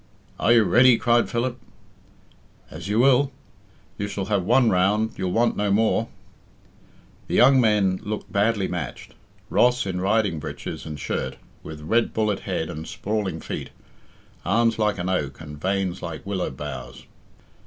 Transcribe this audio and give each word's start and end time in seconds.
"Are 0.39 0.51
you 0.51 0.63
ready?" 0.63 0.97
cried 0.97 1.29
Philip. 1.29 1.59
"As 2.71 2.87
you 2.87 2.97
will. 2.97 3.31
You 3.99 4.07
shall 4.07 4.25
have 4.25 4.43
one 4.43 4.71
round, 4.71 5.11
you'll 5.15 5.31
want 5.31 5.55
no 5.55 5.69
more." 5.69 6.07
The 7.27 7.35
young 7.35 7.61
men 7.61 7.99
looked 8.01 8.31
badly 8.33 8.67
matched. 8.67 9.13
Ross, 9.51 9.85
in 9.85 10.01
riding 10.01 10.39
breeches 10.39 10.87
and 10.87 10.99
shirt, 10.99 11.37
with 11.61 11.81
red 11.83 12.15
bullet 12.15 12.39
head 12.39 12.67
and 12.67 12.87
sprawling 12.87 13.41
feet, 13.41 13.69
arms 14.43 14.79
like 14.79 14.97
an 14.97 15.07
oak 15.07 15.39
and 15.39 15.61
veins 15.61 16.01
like 16.01 16.25
willow 16.25 16.49
boughs. 16.49 17.05